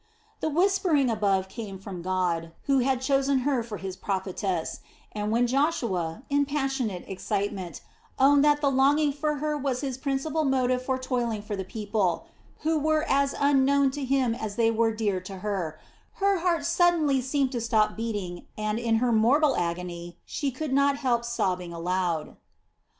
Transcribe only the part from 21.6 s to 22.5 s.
aloud.